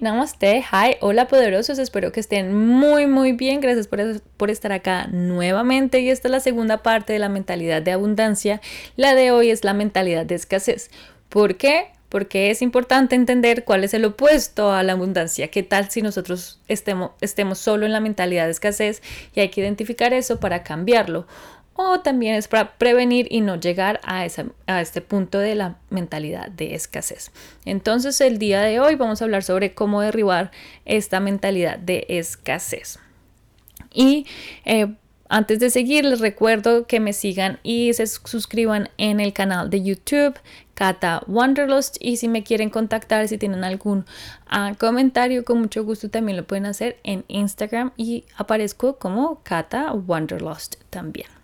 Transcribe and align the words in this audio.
Namaste, 0.00 0.58
hi, 0.60 0.96
hola 1.00 1.26
poderosos, 1.26 1.78
espero 1.80 2.12
que 2.12 2.20
estén 2.20 2.54
muy 2.54 3.08
muy 3.08 3.32
bien, 3.32 3.60
gracias 3.60 3.88
por, 3.88 4.20
por, 4.36 4.48
estar 4.48 4.70
acá 4.70 5.08
nuevamente 5.08 5.98
y 6.00 6.10
esta 6.10 6.28
es 6.28 6.32
la 6.32 6.38
segunda 6.38 6.84
parte 6.84 7.12
de 7.12 7.18
la 7.18 7.28
mentalidad 7.28 7.82
de 7.82 7.90
abundancia, 7.90 8.60
la 8.94 9.16
de 9.16 9.32
hoy 9.32 9.50
es 9.50 9.64
la 9.64 9.74
mentalidad 9.74 10.24
de 10.24 10.36
escasez. 10.36 10.90
¿Por 11.28 11.56
qué? 11.56 11.88
Porque 12.08 12.50
es 12.50 12.62
importante 12.62 13.16
entender 13.16 13.64
cuál 13.64 13.82
es 13.82 13.92
el 13.92 14.04
opuesto 14.04 14.72
a 14.72 14.84
la 14.84 14.92
abundancia, 14.92 15.48
qué 15.48 15.64
tal 15.64 15.90
si 15.90 16.00
nosotros 16.00 16.60
estemos, 16.68 17.10
estemos 17.20 17.58
solo 17.58 17.84
en 17.84 17.92
la 17.92 18.00
mentalidad 18.00 18.44
de 18.44 18.52
escasez 18.52 19.02
y 19.34 19.40
hay 19.40 19.48
que 19.48 19.60
identificar 19.60 20.14
eso 20.14 20.38
para 20.38 20.62
cambiarlo 20.62 21.26
o 21.80 22.00
también 22.00 22.34
es 22.34 22.48
para 22.48 22.72
prevenir 22.72 23.28
y 23.30 23.40
no 23.40 23.54
llegar 23.54 24.00
a, 24.02 24.26
a 24.66 24.80
este 24.80 25.00
punto 25.00 25.38
de 25.38 25.54
la 25.54 25.76
mentalidad 25.90 26.48
de 26.48 26.74
escasez. 26.74 27.30
Entonces 27.64 28.20
el 28.20 28.38
día 28.38 28.62
de 28.62 28.80
hoy 28.80 28.96
vamos 28.96 29.22
a 29.22 29.24
hablar 29.24 29.44
sobre 29.44 29.74
cómo 29.74 30.00
derribar 30.00 30.50
esta 30.84 31.20
mentalidad 31.20 31.78
de 31.78 32.04
escasez. 32.08 32.98
Y 33.94 34.26
eh, 34.64 34.92
antes 35.28 35.60
de 35.60 35.70
seguir, 35.70 36.04
les 36.04 36.18
recuerdo 36.18 36.88
que 36.88 36.98
me 36.98 37.12
sigan 37.12 37.60
y 37.62 37.92
se 37.92 38.08
suscriban 38.08 38.90
en 38.98 39.20
el 39.20 39.32
canal 39.32 39.70
de 39.70 39.80
YouTube 39.80 40.34
Kata 40.74 41.22
Wanderlust 41.28 41.96
y 42.00 42.16
si 42.16 42.26
me 42.26 42.42
quieren 42.42 42.70
contactar, 42.70 43.28
si 43.28 43.38
tienen 43.38 43.62
algún 43.62 44.04
ah, 44.48 44.74
comentario, 44.76 45.44
con 45.44 45.60
mucho 45.60 45.84
gusto 45.84 46.10
también 46.10 46.36
lo 46.36 46.44
pueden 46.44 46.66
hacer 46.66 46.98
en 47.04 47.24
Instagram 47.28 47.92
y 47.96 48.24
aparezco 48.36 48.98
como 48.98 49.44
Kata 49.44 49.92
Wanderlust 49.92 50.82
también. 50.90 51.37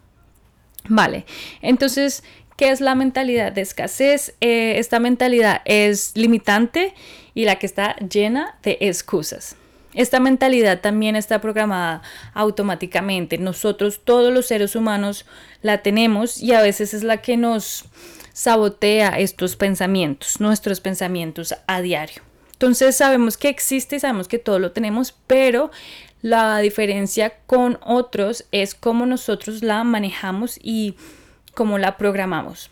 Vale, 0.89 1.25
entonces, 1.63 2.23
¿qué 2.57 2.71
es 2.71 2.81
la 2.81 2.95
mentalidad 2.95 3.53
de 3.53 3.63
escasez? 3.63 4.35
Eh, 4.41 4.79
esta 4.79 5.01
mentalidad 5.01 5.63
es 5.65 6.13
limitante 6.15 6.95
y 7.35 7.45
la 7.45 7.57
que 7.57 7.67
está 7.67 7.97
llena 7.97 8.59
de 8.63 8.79
excusas. 8.81 9.57
Esta 9.95 10.19
mentalidad 10.19 10.81
también 10.81 11.15
está 11.17 11.41
programada 11.41 12.03
automáticamente. 12.35 13.39
Nosotros, 13.39 14.01
todos 14.05 14.33
los 14.33 14.47
seres 14.47 14.75
humanos, 14.75 15.25
la 15.63 15.83
tenemos 15.83 16.43
y 16.43 16.53
a 16.53 16.61
veces 16.61 16.95
es 16.95 17.05
la 17.05 17.19
que 17.23 17.37
nos 17.37 17.85
sabotea 18.33 19.11
estos 19.21 19.55
pensamientos, 19.55 20.41
nuestros 20.41 20.81
pensamientos 20.81 21.55
a 21.69 21.81
diario. 21.81 22.23
Entonces 22.53 22.97
sabemos 22.97 23.37
que 23.37 23.49
existe 23.49 23.97
y 23.97 24.01
sabemos 24.01 24.27
que 24.27 24.39
todo 24.39 24.59
lo 24.59 24.73
tenemos, 24.73 25.15
pero 25.27 25.71
la 26.25 26.57
diferencia 26.61 27.35
con 27.45 27.79
otros 27.83 28.47
es 28.51 28.75
cómo 28.75 29.05
nosotros 29.05 29.63
la 29.63 29.85
manejamos 29.85 30.59
y 30.63 30.95
cómo 31.53 31.77
la 31.77 31.99
programamos. 31.99 32.71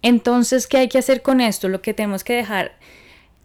Entonces, 0.00 0.66
¿qué 0.66 0.78
hay 0.78 0.88
que 0.88 0.96
hacer 0.96 1.20
con 1.20 1.42
esto? 1.42 1.68
Lo 1.68 1.82
que 1.82 1.92
tenemos 1.92 2.24
que 2.24 2.32
dejar, 2.32 2.72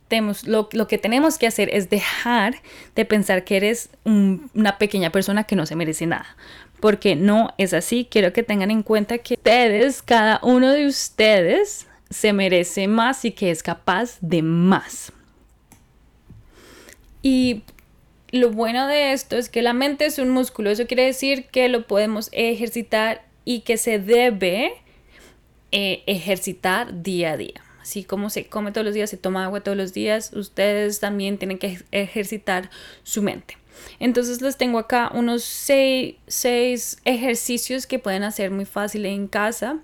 tenemos, 0.08 0.48
lo, 0.48 0.70
que 0.70 0.98
tenemos 0.98 1.38
que 1.38 1.48
hacer 1.48 1.70
es 1.74 1.90
dejar 1.90 2.62
de 2.96 3.04
pensar 3.04 3.44
que 3.44 3.58
eres 3.58 3.90
una 4.06 4.78
pequeña 4.78 5.10
persona 5.10 5.44
que 5.44 5.58
no 5.58 5.66
se 5.66 5.76
merece 5.76 6.06
nada. 6.06 6.38
Porque 6.80 7.18
no 7.18 7.54
es 7.58 7.74
así. 7.74 8.08
Quiero 8.10 8.32
que 8.32 8.44
tengan 8.44 8.72
en 8.72 8.84
cuenta 8.84 9.18
que 9.18 9.34
ustedes, 9.34 10.02
cada 10.02 10.40
uno 10.44 10.72
de 10.72 10.88
ustedes, 10.88 11.88
se 12.10 12.32
merece 12.32 12.88
más 12.88 13.26
y 13.26 13.34
que 13.34 13.52
es 13.52 13.64
capaz 13.64 14.18
de 14.22 14.42
más. 14.44 15.12
Y 17.22 17.64
lo 18.34 18.50
bueno 18.50 18.88
de 18.88 19.14
esto 19.14 19.38
es 19.38 19.48
que 19.48 19.62
la 19.62 19.74
mente 19.74 20.06
es 20.06 20.18
un 20.18 20.32
músculo, 20.32 20.72
eso 20.72 20.88
quiere 20.88 21.06
decir 21.06 21.46
que 21.46 21.70
lo 21.70 21.86
podemos 21.86 22.30
ejercitar 22.32 23.24
y 23.46 23.60
que 23.60 23.78
se 23.78 24.00
debe 24.00 24.74
eh, 25.72 26.02
ejercitar 26.08 27.04
día 27.04 27.34
a 27.34 27.38
día. 27.38 27.62
Así 27.80 28.04
como 28.04 28.32
se 28.32 28.48
come 28.48 28.72
todos 28.72 28.86
los 28.86 28.96
días, 28.96 29.12
se 29.12 29.18
toma 29.18 29.46
agua 29.46 29.62
todos 29.62 29.78
los 29.78 29.94
días, 29.94 30.34
ustedes 30.34 31.00
también 31.00 31.38
tienen 31.38 31.60
que 31.60 31.80
ejercitar 31.92 32.72
su 33.04 33.22
mente. 33.22 33.58
Entonces 34.00 34.42
les 34.42 34.58
tengo 34.58 34.80
acá 34.80 35.12
unos 35.14 35.44
seis, 35.44 36.16
seis 36.26 36.98
ejercicios 37.06 37.86
que 37.86 38.00
pueden 38.00 38.24
hacer 38.24 38.50
muy 38.50 38.66
fácil 38.66 39.06
en 39.06 39.28
casa 39.28 39.80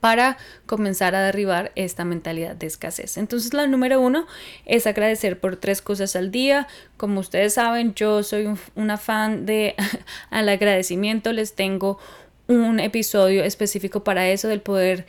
para 0.00 0.38
comenzar 0.66 1.14
a 1.14 1.22
derribar 1.22 1.72
esta 1.76 2.04
mentalidad 2.04 2.56
de 2.56 2.66
escasez. 2.66 3.16
Entonces 3.16 3.54
la 3.54 3.66
número 3.66 4.00
uno 4.00 4.26
es 4.66 4.86
agradecer 4.86 5.38
por 5.38 5.56
tres 5.56 5.82
cosas 5.82 6.16
al 6.16 6.30
día. 6.30 6.66
Como 6.96 7.20
ustedes 7.20 7.54
saben, 7.54 7.94
yo 7.94 8.22
soy 8.22 8.48
una 8.74 8.96
fan 8.96 9.46
de 9.46 9.74
al 10.30 10.48
agradecimiento. 10.48 11.32
Les 11.32 11.54
tengo 11.54 11.98
un 12.46 12.80
episodio 12.80 13.44
específico 13.44 14.02
para 14.02 14.28
eso 14.28 14.48
del 14.48 14.60
poder, 14.60 15.06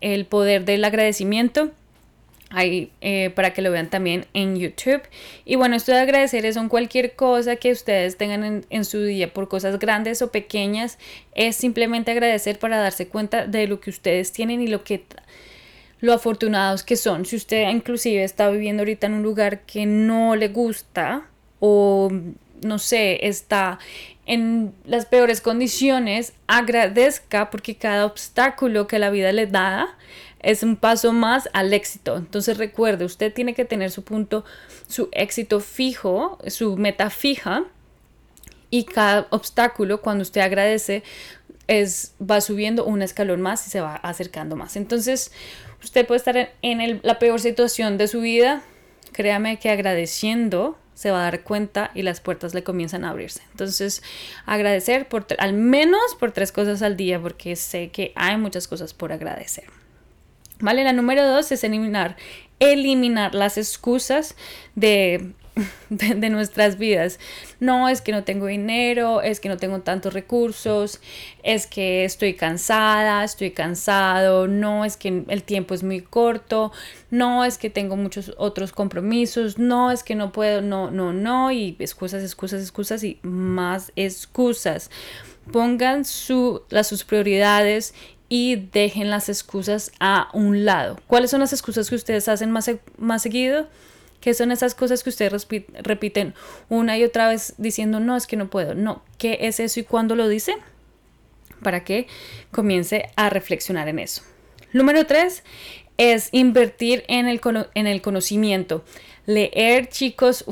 el 0.00 0.24
poder 0.26 0.64
del 0.64 0.84
agradecimiento 0.84 1.72
ahí 2.50 2.90
eh, 3.00 3.30
para 3.34 3.52
que 3.54 3.62
lo 3.62 3.70
vean 3.70 3.88
también 3.88 4.26
en 4.34 4.56
YouTube. 4.58 5.02
Y 5.44 5.56
bueno, 5.56 5.76
esto 5.76 5.92
de 5.92 6.00
agradecer 6.00 6.52
son 6.52 6.68
cualquier 6.68 7.14
cosa 7.14 7.56
que 7.56 7.70
ustedes 7.70 8.16
tengan 8.16 8.64
en, 8.68 8.84
su 8.84 9.02
día, 9.02 9.32
por 9.32 9.48
cosas 9.48 9.78
grandes 9.78 10.20
o 10.20 10.30
pequeñas, 10.30 10.98
es 11.34 11.56
simplemente 11.56 12.10
agradecer 12.10 12.58
para 12.58 12.78
darse 12.78 13.06
cuenta 13.08 13.46
de 13.46 13.66
lo 13.66 13.80
que 13.80 13.90
ustedes 13.90 14.32
tienen 14.32 14.60
y 14.60 14.66
lo 14.66 14.84
que 14.84 15.04
lo 16.00 16.12
afortunados 16.12 16.82
que 16.82 16.96
son. 16.96 17.24
Si 17.24 17.36
usted 17.36 17.68
inclusive 17.68 18.24
está 18.24 18.50
viviendo 18.50 18.82
ahorita 18.82 19.06
en 19.06 19.14
un 19.14 19.22
lugar 19.22 19.60
que 19.60 19.86
no 19.86 20.34
le 20.34 20.48
gusta 20.48 21.28
o 21.60 22.10
no 22.62 22.78
sé, 22.78 23.26
está 23.26 23.78
en 24.26 24.72
las 24.84 25.06
peores 25.06 25.40
condiciones, 25.40 26.32
agradezca 26.46 27.50
porque 27.50 27.76
cada 27.76 28.06
obstáculo 28.06 28.86
que 28.86 28.98
la 28.98 29.10
vida 29.10 29.32
le 29.32 29.46
da 29.46 29.96
es 30.42 30.62
un 30.62 30.76
paso 30.76 31.12
más 31.12 31.48
al 31.52 31.72
éxito. 31.72 32.16
Entonces 32.16 32.56
recuerde, 32.56 33.04
usted 33.04 33.32
tiene 33.32 33.54
que 33.54 33.64
tener 33.64 33.90
su 33.90 34.02
punto, 34.02 34.44
su 34.88 35.08
éxito 35.12 35.60
fijo, 35.60 36.38
su 36.46 36.76
meta 36.76 37.10
fija 37.10 37.64
y 38.70 38.84
cada 38.84 39.26
obstáculo 39.30 40.00
cuando 40.00 40.22
usted 40.22 40.40
agradece 40.40 41.02
es 41.66 42.14
va 42.20 42.40
subiendo 42.40 42.84
un 42.84 43.02
escalón 43.02 43.40
más 43.40 43.66
y 43.66 43.70
se 43.70 43.80
va 43.80 43.96
acercando 43.96 44.56
más. 44.56 44.76
Entonces, 44.76 45.30
usted 45.82 46.06
puede 46.06 46.18
estar 46.18 46.52
en, 46.62 47.00
la 47.02 47.18
peor 47.18 47.40
situación 47.40 47.96
de 47.96 48.08
su 48.08 48.20
vida, 48.20 48.62
créame 49.12 49.58
que 49.58 49.70
agradeciendo 49.70 50.76
se 50.94 51.10
va 51.10 51.20
a 51.20 51.22
dar 51.30 51.42
cuenta 51.42 51.92
y 51.94 52.02
las 52.02 52.20
puertas 52.20 52.54
le 52.54 52.62
comienzan 52.62 53.04
a 53.04 53.10
abrirse. 53.10 53.42
Entonces, 53.52 54.02
agradecer 54.46 55.08
por 55.08 55.26
al 55.38 55.52
menos 55.52 56.00
por 56.18 56.32
tres 56.32 56.52
cosas 56.52 56.82
al 56.82 56.96
día 56.96 57.20
porque 57.20 57.56
sé 57.56 57.88
que 57.88 58.12
hay 58.16 58.36
muchas 58.36 58.68
cosas 58.68 58.92
por 58.92 59.12
agradecer. 59.12 59.79
¿Vale? 60.60 60.84
La 60.84 60.92
número 60.92 61.26
dos 61.26 61.50
es 61.52 61.64
eliminar, 61.64 62.16
eliminar 62.58 63.34
las 63.34 63.56
excusas 63.56 64.36
de, 64.74 65.32
de, 65.88 66.30
nuestras 66.30 66.78
vidas. 66.78 67.18
No 67.58 67.88
es 67.88 68.00
que 68.00 68.12
no 68.12 68.24
tengo 68.24 68.46
dinero, 68.46 69.22
es 69.22 69.40
que 69.40 69.48
no 69.48 69.56
tengo 69.56 69.80
tantos 69.80 70.12
recursos, 70.12 71.00
es 71.42 71.66
que 71.66 72.04
estoy 72.04 72.34
cansada, 72.34 73.24
estoy 73.24 73.50
cansado, 73.50 74.46
no 74.46 74.84
es 74.84 74.96
que 74.96 75.24
el 75.28 75.42
tiempo 75.42 75.74
es 75.74 75.82
muy 75.82 76.00
corto, 76.00 76.72
no 77.10 77.44
es 77.44 77.58
que 77.58 77.70
tengo 77.70 77.96
muchos 77.96 78.32
otros 78.38 78.72
compromisos, 78.72 79.58
no 79.58 79.90
es 79.90 80.02
que 80.02 80.14
no 80.14 80.32
puedo, 80.32 80.62
no, 80.62 80.90
no, 80.90 81.12
no, 81.12 81.50
y 81.50 81.76
excusas, 81.78 82.22
excusas, 82.22 82.60
excusas 82.62 83.02
y 83.02 83.18
más 83.22 83.92
excusas. 83.96 84.90
Pongan 85.52 86.04
su, 86.04 86.62
las, 86.68 86.86
sus 86.86 87.04
prioridades 87.04 87.94
y 88.30 88.68
dejen 88.72 89.10
las 89.10 89.28
excusas 89.28 89.90
a 89.98 90.30
un 90.32 90.64
lado. 90.64 90.98
¿Cuáles 91.08 91.32
son 91.32 91.40
las 91.40 91.52
excusas 91.52 91.90
que 91.90 91.96
ustedes 91.96 92.28
hacen 92.28 92.50
más, 92.52 92.70
más 92.96 93.22
seguido? 93.22 93.68
¿Qué 94.20 94.34
son 94.34 94.52
esas 94.52 94.74
cosas 94.74 95.02
que 95.02 95.10
ustedes 95.10 95.46
repiten 95.82 96.34
una 96.68 96.96
y 96.96 97.04
otra 97.04 97.28
vez 97.28 97.54
diciendo, 97.58 97.98
no, 98.00 98.16
es 98.16 98.26
que 98.26 98.36
no 98.36 98.48
puedo? 98.48 98.74
No, 98.74 99.02
¿qué 99.18 99.38
es 99.42 99.58
eso 99.58 99.80
y 99.80 99.82
cuándo 99.82 100.14
lo 100.14 100.28
dicen? 100.28 100.58
Para 101.62 101.82
que 101.82 102.06
comience 102.52 103.10
a 103.16 103.30
reflexionar 103.30 103.88
en 103.88 103.98
eso. 103.98 104.22
Número 104.72 105.04
tres 105.06 105.42
es 105.96 106.28
invertir 106.30 107.04
en 107.08 107.26
el, 107.26 107.40
en 107.74 107.86
el 107.88 108.00
conocimiento. 108.00 108.84
Leer, 109.26 109.88
chicos, 109.88 110.44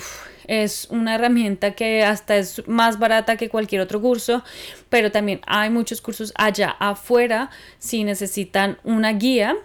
es 0.48 0.88
una 0.90 1.14
herramienta 1.14 1.72
que 1.72 2.02
hasta 2.02 2.36
es 2.36 2.66
más 2.66 2.98
barata 2.98 3.36
que 3.36 3.50
cualquier 3.50 3.82
otro 3.82 4.00
curso, 4.00 4.42
pero 4.88 5.12
también 5.12 5.40
hay 5.46 5.70
muchos 5.70 6.00
cursos 6.00 6.32
allá 6.34 6.70
afuera 6.80 7.50
si 7.78 8.02
necesitan 8.02 8.78
una 8.82 9.12
guía 9.12 9.56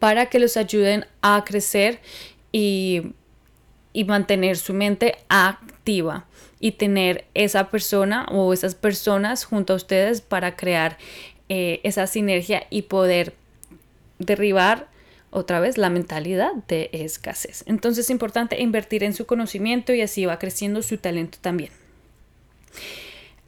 para 0.00 0.26
que 0.26 0.40
los 0.40 0.56
ayuden 0.58 1.06
a 1.22 1.44
crecer 1.46 2.00
y, 2.52 3.14
mantener 4.06 4.56
su 4.56 4.74
mente 4.74 5.16
activa 5.28 6.26
y 6.58 6.72
tener 6.72 7.26
esa 7.34 7.70
persona 7.70 8.26
o 8.32 8.52
esas 8.52 8.74
personas 8.74 9.44
junto 9.44 9.72
a 9.72 9.76
ustedes 9.76 10.20
para 10.20 10.56
crear 10.56 10.98
eh, 11.48 11.80
esa 11.84 12.08
sinergia 12.08 12.66
y 12.70 12.82
poder 12.82 13.34
derribar 14.18 14.88
otra 15.34 15.60
vez 15.60 15.76
la 15.76 15.90
mentalidad 15.90 16.52
de 16.68 16.88
escasez. 16.92 17.64
Entonces 17.66 18.06
es 18.06 18.10
importante 18.10 18.62
invertir 18.62 19.02
en 19.02 19.12
su 19.12 19.26
conocimiento 19.26 19.92
y 19.92 20.00
así 20.00 20.24
va 20.24 20.38
creciendo 20.38 20.80
su 20.80 20.98
talento 20.98 21.38
también. 21.40 21.72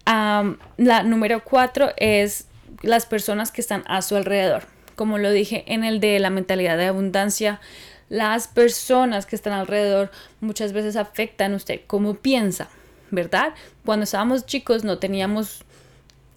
la 0.05 1.03
número 1.05 1.43
cuatro 1.45 1.91
es 1.97 2.47
las 2.83 3.07
personas 3.07 3.53
que 3.53 3.61
están 3.61 3.85
a 3.87 4.03
su 4.03 4.17
alrededor. 4.17 4.65
Como 4.97 5.19
lo 5.19 5.31
dije 5.31 5.65
en 5.67 5.85
el 5.85 6.01
de 6.01 6.19
la 6.19 6.31
mentalidad 6.31 6.77
de 6.77 6.87
abundancia, 6.87 7.61
Las 8.09 8.47
personas 8.47 9.27
que 9.27 9.35
están 9.35 9.53
alrededor 9.53 10.11
muchas 10.41 10.73
veces 10.73 10.97
afectan 10.97 11.53
a 11.53 11.57
usted 11.57 11.81
cómo 11.87 12.15
piensa, 12.15 12.69
¿verdad? 13.11 13.53
Cuando 13.85 14.05
estábamos 14.05 14.47
chicos 14.47 14.85
no 14.85 14.99
teníamos 14.99 15.65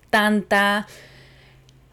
tanta 0.10 0.88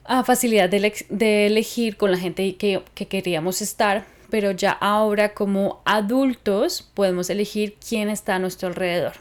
ah, 0.08 0.24
facilidad 0.24 0.68
de, 0.68 1.46
elegir 1.46 1.96
con 1.96 2.10
la 2.10 2.18
gente 2.18 2.56
que, 2.56 2.82
que 2.94 3.06
queríamos 3.06 3.62
estar, 3.62 4.04
pero 4.30 4.50
ya 4.50 4.72
ahora 4.72 5.34
como 5.34 5.80
adultos 5.84 6.82
podemos 6.94 7.30
elegir 7.30 7.76
quién 7.86 8.08
está 8.08 8.36
a 8.36 8.38
nuestro 8.38 8.68
alrededor. 8.68 9.14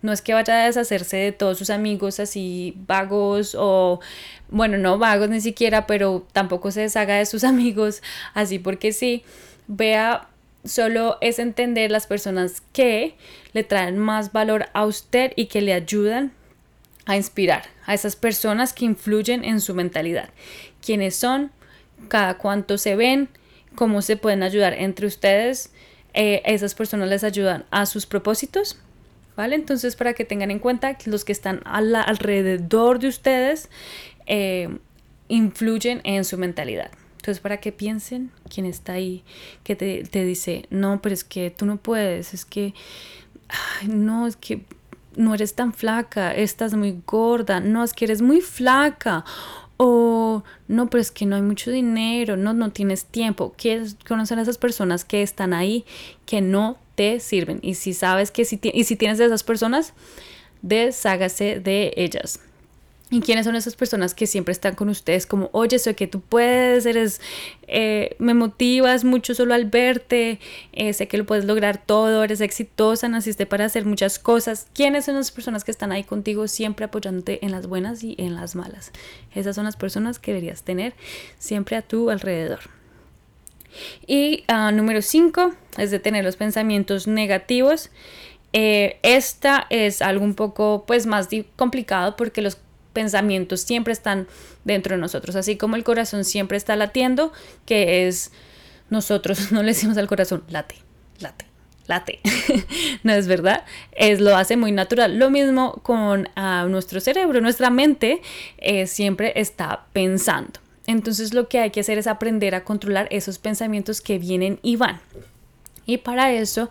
No 0.00 0.12
es 0.12 0.22
que 0.22 0.32
vaya 0.32 0.62
a 0.62 0.66
deshacerse 0.66 1.16
de 1.16 1.32
todos 1.32 1.58
sus 1.58 1.70
amigos 1.70 2.20
así 2.20 2.74
vagos 2.86 3.56
o, 3.58 4.00
bueno, 4.48 4.78
no 4.78 4.96
vagos 4.98 5.28
ni 5.28 5.40
siquiera, 5.40 5.86
pero 5.86 6.24
tampoco 6.32 6.70
se 6.70 6.82
deshaga 6.82 7.16
de 7.16 7.26
sus 7.26 7.44
amigos 7.52 8.02
así 8.34 8.58
porque 8.58 8.92
sí. 8.92 9.24
Vea, 9.66 10.28
solo 10.64 11.18
es 11.20 11.38
entender 11.38 11.90
las 11.90 12.06
personas 12.06 12.62
que 12.72 13.16
le 13.52 13.64
traen 13.64 13.98
más 13.98 14.32
valor 14.32 14.66
a 14.72 14.86
usted 14.86 15.32
y 15.36 15.46
que 15.46 15.60
le 15.60 15.74
ayudan 15.74 16.32
a 17.08 17.16
inspirar 17.16 17.64
a 17.86 17.94
esas 17.94 18.14
personas 18.14 18.72
que 18.72 18.84
influyen 18.84 19.44
en 19.44 19.60
su 19.60 19.74
mentalidad. 19.74 20.28
¿Quiénes 20.80 21.16
son? 21.16 21.50
Cada 22.06 22.38
cuánto 22.38 22.78
se 22.78 22.94
ven, 22.94 23.28
cómo 23.74 24.02
se 24.02 24.16
pueden 24.16 24.44
ayudar 24.44 24.74
entre 24.74 25.08
ustedes. 25.08 25.72
Eh, 26.14 26.42
esas 26.44 26.74
personas 26.74 27.08
les 27.08 27.24
ayudan 27.24 27.64
a 27.70 27.86
sus 27.86 28.06
propósitos 28.06 28.78
¿vale? 29.38 29.54
Entonces, 29.54 29.94
para 29.94 30.14
que 30.14 30.24
tengan 30.24 30.50
en 30.50 30.58
cuenta 30.58 30.94
que 30.94 31.10
los 31.10 31.24
que 31.24 31.30
están 31.30 31.62
alrededor 31.64 32.98
de 32.98 33.06
ustedes 33.06 33.70
eh, 34.26 34.68
influyen 35.28 36.00
en 36.02 36.24
su 36.24 36.36
mentalidad. 36.38 36.90
Entonces, 37.18 37.38
para 37.38 37.58
que 37.58 37.70
piensen 37.70 38.32
quién 38.52 38.66
está 38.66 38.94
ahí, 38.94 39.22
que 39.62 39.76
te, 39.76 40.02
te 40.02 40.24
dice, 40.24 40.66
no, 40.70 41.00
pero 41.00 41.14
es 41.14 41.22
que 41.22 41.52
tú 41.52 41.66
no 41.66 41.76
puedes, 41.76 42.34
es 42.34 42.44
que, 42.44 42.74
no, 43.86 44.26
es 44.26 44.34
que 44.34 44.64
no 45.18 45.34
eres 45.34 45.54
tan 45.54 45.72
flaca, 45.74 46.34
estás 46.34 46.74
muy 46.74 47.02
gorda, 47.06 47.60
no, 47.60 47.84
es 47.84 47.92
que 47.92 48.06
eres 48.06 48.22
muy 48.22 48.40
flaca, 48.40 49.24
o 49.76 50.42
no, 50.66 50.90
pero 50.90 51.00
es 51.00 51.10
que 51.10 51.26
no 51.26 51.36
hay 51.36 51.42
mucho 51.42 51.70
dinero, 51.70 52.36
no, 52.36 52.52
no 52.52 52.70
tienes 52.70 53.04
tiempo. 53.04 53.54
¿Quieres 53.56 53.96
conocer 54.06 54.38
a 54.38 54.42
esas 54.42 54.58
personas 54.58 55.04
que 55.04 55.22
están 55.22 55.52
ahí, 55.52 55.84
que 56.26 56.40
no 56.40 56.78
te 56.94 57.20
sirven? 57.20 57.60
Y 57.62 57.74
si 57.74 57.94
sabes 57.94 58.30
que 58.30 58.44
si, 58.44 58.60
y 58.62 58.84
si 58.84 58.96
tienes 58.96 59.18
de 59.18 59.26
esas 59.26 59.44
personas, 59.44 59.94
deshágase 60.62 61.60
de 61.60 61.92
ellas. 61.96 62.40
¿Y 63.10 63.20
quiénes 63.20 63.46
son 63.46 63.56
esas 63.56 63.74
personas 63.74 64.12
que 64.12 64.26
siempre 64.26 64.52
están 64.52 64.74
con 64.74 64.90
ustedes? 64.90 65.26
Como, 65.26 65.48
oye, 65.52 65.78
soy 65.78 65.94
que 65.94 66.06
tú 66.06 66.20
puedes, 66.20 66.84
eres, 66.84 67.22
eh, 67.66 68.14
me 68.18 68.34
motivas 68.34 69.02
mucho 69.04 69.34
solo 69.34 69.54
al 69.54 69.64
verte, 69.64 70.38
eh, 70.72 70.92
sé 70.92 71.08
que 71.08 71.16
lo 71.16 71.24
puedes 71.24 71.46
lograr 71.46 71.82
todo, 71.82 72.22
eres 72.22 72.42
exitosa, 72.42 73.08
naciste 73.08 73.46
para 73.46 73.64
hacer 73.64 73.86
muchas 73.86 74.18
cosas. 74.18 74.66
¿Quiénes 74.74 75.06
son 75.06 75.14
las 75.14 75.30
personas 75.30 75.64
que 75.64 75.70
están 75.70 75.90
ahí 75.90 76.04
contigo 76.04 76.48
siempre 76.48 76.84
apoyándote 76.84 77.42
en 77.46 77.50
las 77.50 77.66
buenas 77.66 78.04
y 78.04 78.14
en 78.18 78.34
las 78.34 78.54
malas? 78.54 78.92
Esas 79.34 79.56
son 79.56 79.64
las 79.64 79.76
personas 79.76 80.18
que 80.18 80.34
deberías 80.34 80.62
tener 80.62 80.92
siempre 81.38 81.76
a 81.76 81.82
tu 81.82 82.10
alrededor. 82.10 82.60
Y 84.06 84.44
ah, 84.48 84.70
número 84.70 85.00
5 85.00 85.54
es 85.78 85.90
de 85.90 85.98
tener 85.98 86.24
los 86.24 86.36
pensamientos 86.36 87.06
negativos. 87.06 87.90
Eh, 88.52 88.98
esta 89.02 89.66
es 89.70 90.02
algo 90.02 90.24
un 90.24 90.34
poco 90.34 90.84
pues 90.86 91.06
más 91.06 91.28
complicado 91.56 92.16
porque 92.16 92.42
los 92.42 92.58
pensamientos 92.92 93.60
siempre 93.60 93.92
están 93.92 94.26
dentro 94.64 94.94
de 94.94 95.00
nosotros, 95.00 95.36
así 95.36 95.56
como 95.56 95.76
el 95.76 95.84
corazón 95.84 96.24
siempre 96.24 96.56
está 96.56 96.76
latiendo, 96.76 97.32
que 97.64 98.06
es 98.08 98.32
nosotros 98.90 99.52
no 99.52 99.62
le 99.62 99.68
decimos 99.68 99.96
al 99.96 100.06
corazón, 100.06 100.44
late, 100.48 100.76
late, 101.20 101.46
late. 101.86 102.20
no 103.02 103.12
es 103.12 103.26
verdad, 103.26 103.64
es 103.92 104.20
lo 104.20 104.36
hace 104.36 104.56
muy 104.56 104.72
natural. 104.72 105.18
Lo 105.18 105.30
mismo 105.30 105.74
con 105.82 106.28
ah, 106.36 106.66
nuestro 106.68 107.00
cerebro, 107.00 107.40
nuestra 107.40 107.70
mente 107.70 108.20
eh, 108.58 108.86
siempre 108.86 109.32
está 109.36 109.86
pensando. 109.92 110.60
Entonces 110.86 111.34
lo 111.34 111.48
que 111.48 111.58
hay 111.58 111.70
que 111.70 111.80
hacer 111.80 111.98
es 111.98 112.06
aprender 112.06 112.54
a 112.54 112.64
controlar 112.64 113.08
esos 113.10 113.38
pensamientos 113.38 114.00
que 114.00 114.18
vienen 114.18 114.58
y 114.62 114.76
van. 114.76 115.00
Y 115.84 115.98
para 115.98 116.32
eso 116.32 116.70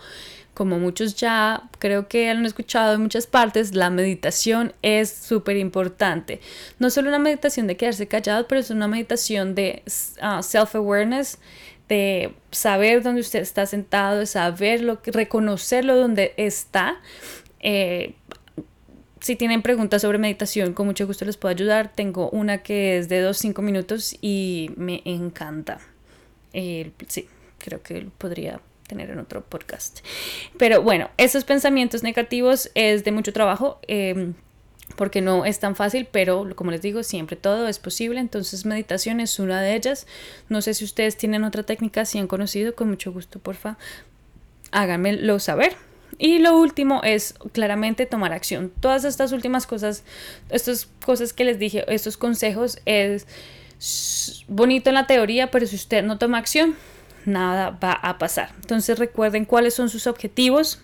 como 0.58 0.80
muchos 0.80 1.16
ya 1.16 1.70
creo 1.78 2.08
que 2.08 2.32
han 2.32 2.44
escuchado 2.44 2.96
en 2.96 3.02
muchas 3.02 3.28
partes, 3.28 3.76
la 3.76 3.92
meditación 3.92 4.74
es 4.82 5.08
súper 5.12 5.56
importante. 5.56 6.42
No 6.80 6.90
solo 6.90 7.10
una 7.10 7.20
meditación 7.20 7.68
de 7.68 7.78
quedarse 7.78 8.08
callado, 8.08 8.48
pero 8.48 8.60
es 8.60 8.72
una 8.72 8.88
meditación 8.88 9.54
de 9.54 9.84
ah, 10.20 10.42
self-awareness, 10.42 11.38
de 11.90 12.34
saber 12.50 13.04
dónde 13.04 13.22
usted 13.22 13.40
está 13.40 13.68
sentado, 13.68 14.18
de 14.18 14.26
saberlo, 14.26 15.00
reconocerlo 15.06 15.96
donde 15.96 16.34
está. 16.38 17.02
Eh, 17.60 18.16
si 19.22 19.36
tienen 19.36 19.62
preguntas 19.62 20.02
sobre 20.02 20.18
meditación, 20.18 20.74
con 20.74 20.88
mucho 20.88 21.06
gusto 21.06 21.24
les 21.24 21.38
puedo 21.38 21.54
ayudar. 21.54 21.94
Tengo 21.94 22.32
una 22.32 22.64
que 22.64 22.98
es 22.98 23.10
de 23.10 23.24
2-5 23.24 23.62
minutos 23.62 24.18
y 24.22 24.72
me 24.76 25.04
encanta. 25.06 25.78
Sí, 26.52 27.28
creo 27.60 27.84
que 27.84 28.08
podría 28.18 28.60
tener 28.88 29.10
en 29.10 29.20
otro 29.20 29.44
podcast. 29.44 30.00
Pero 30.58 30.82
bueno, 30.82 31.10
esos 31.18 31.44
pensamientos 31.44 32.04
negativos 32.04 32.72
es 32.74 33.04
de 33.04 33.12
mucho 33.12 33.34
trabajo. 33.34 33.80
Em, 33.88 34.34
porque 34.96 35.22
no 35.22 35.46
es 35.46 35.60
tan 35.60 35.76
fácil, 35.76 36.08
pero 36.10 36.48
como 36.56 36.72
les 36.72 36.82
digo, 36.82 37.04
siempre 37.04 37.36
todo 37.36 37.68
es 37.68 37.78
posible. 37.78 38.20
Entonces, 38.20 38.66
meditación 38.66 39.20
es 39.20 39.38
una 39.38 39.62
de 39.62 39.76
ellas. 39.76 40.08
No 40.50 40.62
sé 40.62 40.74
si 40.74 40.86
ustedes 40.86 41.18
tienen 41.18 41.44
otra 41.44 41.64
técnica, 41.64 42.06
si 42.06 42.20
han 42.20 42.28
conocido, 42.28 42.74
con 42.74 42.90
mucho 42.90 43.12
gusto, 43.12 43.40
porfa, 43.40 43.78
háganmelo 44.72 45.40
saber. 45.40 45.76
Y 46.18 46.40
lo 46.40 46.58
último 46.58 47.02
es 47.04 47.36
claramente 47.52 48.06
tomar 48.06 48.34
acción. 48.34 48.72
Todas 48.80 49.04
estas 49.04 49.32
últimas 49.34 49.68
cosas, 49.68 50.04
estas 50.50 50.88
cosas 51.06 51.34
que 51.34 51.44
les 51.44 51.60
dije, 51.60 51.86
estos 51.94 52.18
consejos 52.18 52.80
es 52.86 53.28
bonito 54.48 54.90
en 54.90 54.96
la 54.96 55.06
teoría, 55.06 55.52
pero 55.52 55.68
si 55.68 55.76
usted 55.76 56.04
no 56.04 56.18
toma 56.18 56.40
acción, 56.40 56.76
nada 57.28 57.72
va 57.72 57.94
a 57.94 58.18
pasar. 58.18 58.52
Entonces 58.62 58.98
recuerden 58.98 59.46
cuáles 59.46 59.74
son 59.74 59.90
sus 59.90 60.08
objetivos, 60.08 60.80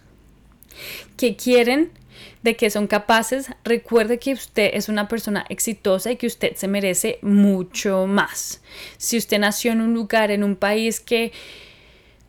que 1.17 1.35
quieren, 1.35 1.91
de 2.43 2.55
que 2.55 2.69
son 2.69 2.87
capaces. 2.87 3.47
Recuerde 3.63 4.19
que 4.19 4.33
usted 4.33 4.71
es 4.73 4.89
una 4.89 5.07
persona 5.07 5.45
exitosa 5.49 6.11
y 6.11 6.17
que 6.17 6.27
usted 6.27 6.55
se 6.55 6.67
merece 6.67 7.19
mucho 7.21 8.05
más. 8.07 8.61
Si 8.97 9.17
usted 9.17 9.39
nació 9.39 9.71
en 9.71 9.81
un 9.81 9.93
lugar, 9.93 10.31
en 10.31 10.43
un 10.43 10.55
país 10.55 10.99
que 10.99 11.31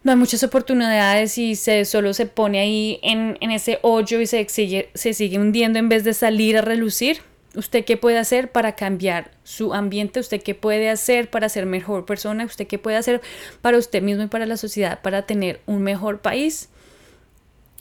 no 0.02 0.12
hay 0.12 0.18
muchas 0.18 0.42
oportunidades 0.42 1.38
y 1.38 1.56
se 1.56 1.84
solo 1.86 2.12
se 2.12 2.26
pone 2.26 2.60
ahí 2.60 3.00
en, 3.02 3.38
ese 3.50 3.78
hoyo 3.82 4.20
y 4.20 4.26
se 4.26 4.46
se 4.48 5.14
sigue 5.14 5.38
hundiendo 5.38 5.78
en 5.78 5.88
vez 5.88 6.04
de 6.04 6.12
salir 6.12 6.58
a 6.58 6.60
relucir, 6.60 7.22
¿Usted 7.54 7.84
qué 7.84 7.96
puede 7.96 8.18
hacer 8.18 8.50
para 8.50 8.74
cambiar 8.74 9.30
su 9.44 9.74
ambiente? 9.74 10.20
¿Usted 10.20 10.42
qué 10.42 10.54
puede 10.54 10.90
hacer 10.90 11.30
para 11.30 11.48
ser 11.48 11.66
mejor 11.66 12.04
persona? 12.04 12.44
¿Usted 12.44 12.66
qué 12.66 12.78
puede 12.78 12.96
hacer 12.96 13.20
para 13.62 13.78
usted 13.78 14.02
mismo 14.02 14.24
y 14.24 14.26
para 14.26 14.46
la 14.46 14.56
sociedad 14.56 15.00
para 15.02 15.22
tener 15.22 15.60
un 15.66 15.82
mejor 15.82 16.20
país? 16.20 16.68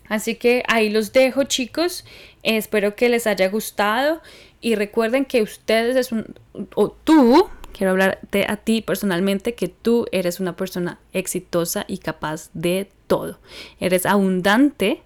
Así 0.07 0.35
que 0.35 0.63
ahí 0.67 0.89
los 0.89 1.11
dejo 1.13 1.45
chicos. 1.45 2.05
espero 2.43 2.95
que 2.95 3.09
les 3.09 3.25
haya 3.25 3.49
gustado 3.49 4.21
y 4.61 4.75
recuerden 4.75 5.25
que 5.25 5.41
ustedes 5.41 5.95
es 5.95 6.11
un 6.11 6.35
o 6.75 6.89
tú 6.91 7.49
quiero 7.75 7.91
hablarte 7.91 8.45
a 8.47 8.57
ti 8.57 8.81
personalmente 8.81 9.55
que 9.55 9.67
tú 9.67 10.05
eres 10.11 10.39
una 10.39 10.55
persona 10.55 10.99
exitosa 11.13 11.85
y 11.87 11.97
capaz 11.97 12.51
de 12.53 12.89
todo. 13.07 13.39
Eres 13.79 14.05
abundante 14.05 15.01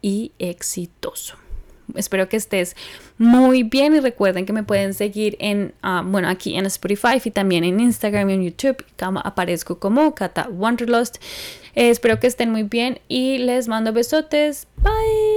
y 0.00 0.32
exitoso 0.40 1.36
espero 1.96 2.28
que 2.28 2.36
estés 2.36 2.76
muy 3.18 3.62
bien 3.62 3.94
y 3.94 4.00
recuerden 4.00 4.46
que 4.46 4.52
me 4.52 4.62
pueden 4.62 4.94
seguir 4.94 5.36
en, 5.38 5.74
ah, 5.82 6.02
bueno, 6.04 6.28
aquí 6.28 6.56
en 6.56 6.66
Spotify 6.66 7.20
y 7.24 7.30
también 7.30 7.64
en 7.64 7.80
Instagram 7.80 8.30
y 8.30 8.34
en 8.34 8.44
YouTube. 8.44 8.84
Aparezco 8.98 9.78
como 9.78 10.14
Kata 10.14 10.48
Wanderlust. 10.48 11.16
Eh, 11.74 11.90
espero 11.90 12.20
que 12.20 12.26
estén 12.26 12.50
muy 12.50 12.64
bien 12.64 13.00
y 13.08 13.38
les 13.38 13.68
mando 13.68 13.92
besotes. 13.92 14.66
Bye. 14.76 15.31